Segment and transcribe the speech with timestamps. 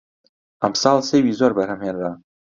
[0.61, 2.11] ئەمساڵ سێوی زۆر بەرهەم هێنرا